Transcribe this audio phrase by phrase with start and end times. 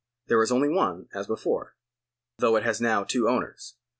[0.25, 1.75] There is only one as before,
[2.39, 3.75] though it has now two owners.